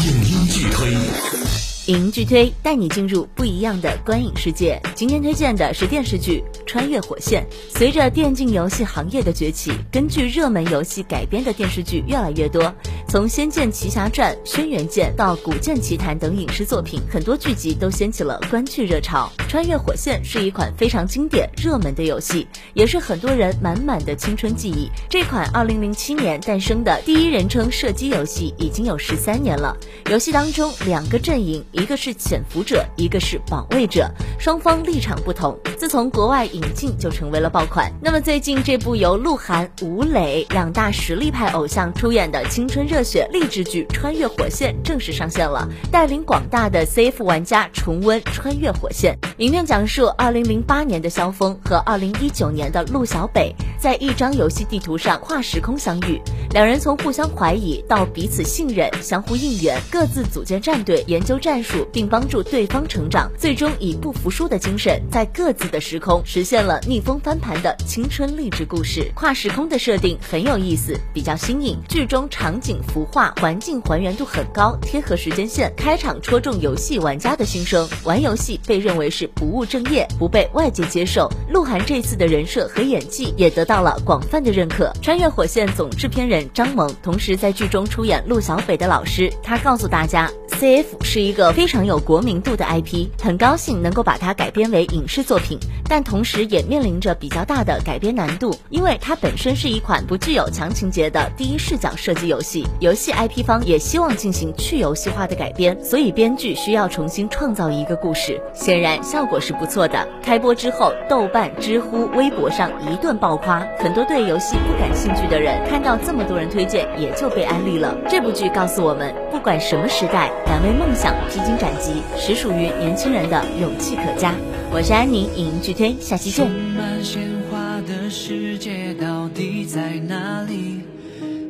[0.00, 1.71] 影音巨推。
[1.86, 4.80] 影剧推带你进入不一样的观影世界。
[4.94, 7.44] 今天推荐的是电视剧《穿越火线》。
[7.76, 12.72] 随着电竞游戏行业的崛起，根据热门游戏改编的电视剧越来越多。
[13.08, 19.32] 从《仙剑奇侠传》《轩辕剑》到《古剑奇谭》等影视作品，很多剧集都掀起了观剧热潮。
[19.48, 24.88] 《穿越火线》是一款非常经典、热门的游戏，也是很多人满满的青春记忆。
[25.10, 29.76] 这款2007年诞生的第一人称射击游戏已经有十三年了。
[30.08, 31.64] 游戏当中两个阵营。
[31.72, 34.06] 一个是潜伏者，一个是保卫者，
[34.38, 35.58] 双方立场不同。
[35.82, 37.92] 自从国外引进，就成为了爆款。
[38.00, 49.18] 那么最近这部由鹿晗、吴磊两大实力派偶像出演的青春热血励志剧《穿越火线》正式上线了，带领广大的 CF 玩家重温《穿越火线》。
[49.38, 56.22] 影片讲述2008年的萧峰和2019年的陆小北在一张游戏地图上跨时空相遇，
[56.52, 61.84] 两人从互相怀疑到彼此信任、相互应援，各自组建战队，研究战术。
[61.92, 69.10] 并帮助对方成长，最终以不服输的精神，在各自的时空实现了逆风翻盘的青春励志故事。
[69.14, 71.76] 跨时空的设定很有意思，比较新颖。
[71.88, 75.72] 剧中场景、服化、环境还原度很高，贴合时间线。
[75.76, 81.28] 开场戳中游戏玩家的心声，玩游戏被认为是不务正业，不被外界接受。
[81.50, 84.92] 鹿晗这次的人设和演技也得到了广泛的认可。
[85.00, 90.30] 穿越火线总制片人张萌，同时在剧中出演陆小北的老师，他告诉大家
[90.62, 91.52] ，CF 是一个。
[91.52, 108.40] 非常有国民度的 IP，很高兴能够把它改编为影视作品，但同时也面临着比较大的改编难度，因为它本身是一款不具有强情节的第一视角射击游戏，游戏 IP 方也希望进行去游戏化的改编，所以编剧需要重新创造一个故事。
[108.54, 110.08] 显然效果是不错的。
[110.22, 117.96] 开播之后，豆瓣、知乎、微博上一顿爆夸，很多对游戏不感兴趣的人看到这么多人推荐，也就被安利了。
[118.08, 121.14] 这部剧告诉我们，不管什么时代，敢为梦想。
[121.30, 124.34] 披荆斩棘，实属于年轻人的勇气可嘉。
[124.70, 126.46] 我是安宁，影音剧推，下期见。
[126.46, 130.82] 充满鲜花的世界到底在哪里？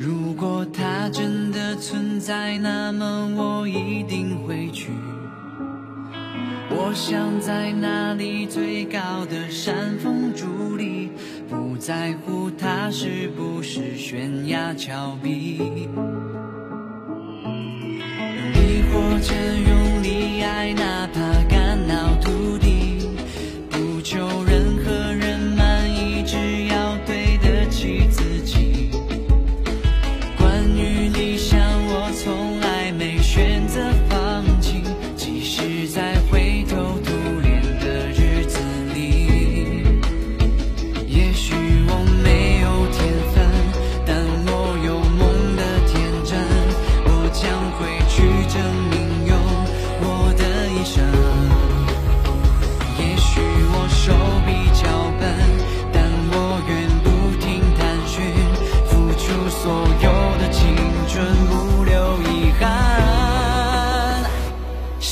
[0.00, 4.90] 如果它真的存在，那么我一定会去。
[6.68, 11.12] 我想在那里最高的山峰伫立，
[11.48, 15.88] 不在乎它是不是悬崖峭壁。
[18.92, 21.37] 或者用力爱，哪怕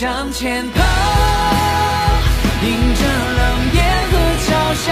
[0.00, 0.80] 向前跑，
[2.62, 3.04] 迎着
[3.36, 3.44] 冷
[3.74, 4.16] 眼和
[4.46, 4.88] 嘲笑，